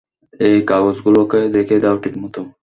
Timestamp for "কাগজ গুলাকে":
0.67-1.39